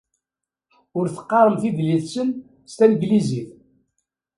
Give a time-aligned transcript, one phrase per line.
[0.97, 2.29] Ur teqqaremt idlisen
[2.71, 3.49] s tanglizit.